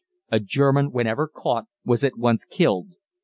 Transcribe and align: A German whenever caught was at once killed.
A 0.31 0.39
German 0.39 0.91
whenever 0.91 1.27
caught 1.27 1.65
was 1.85 2.03
at 2.03 2.17
once 2.17 2.43
killed. 2.43 2.95